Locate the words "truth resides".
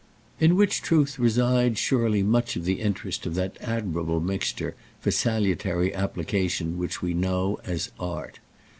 0.81-1.77